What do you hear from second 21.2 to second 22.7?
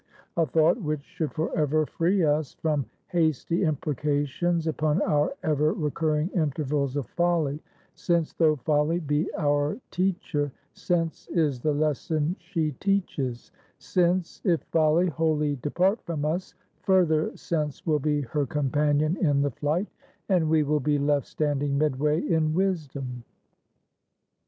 standing midway in